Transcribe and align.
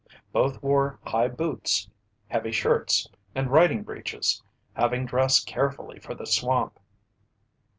Both 0.31 0.63
wore 0.63 0.97
high 1.05 1.27
boots, 1.27 1.87
heavy 2.29 2.51
shirts, 2.51 3.07
and 3.35 3.51
riding 3.51 3.83
breeches, 3.83 4.41
having 4.73 5.05
dressed 5.05 5.45
carefully 5.45 5.99
for 5.99 6.15
the 6.15 6.25
swamp. 6.25 6.79